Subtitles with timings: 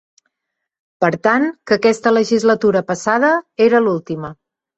[1.03, 3.31] Per tant, que aquesta legislatura passada
[3.69, 4.35] era l’última.